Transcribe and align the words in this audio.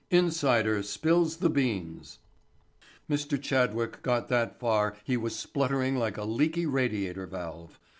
––––INSIDER 0.09 0.81
SPILLS 0.81 1.37
THE 1.37 1.49
BEANS–––– 1.51 2.17
By 3.07 3.15
the 3.15 3.17
time 3.21 3.37
Mr. 3.37 3.39
Chadwick 3.39 4.01
got 4.01 4.29
that 4.29 4.59
far 4.59 4.97
he 5.03 5.15
was 5.15 5.35
spluttering 5.35 5.95
like 5.95 6.17
a 6.17 6.23
leaky 6.23 6.65
radiator 6.65 7.27
valve. 7.27 7.79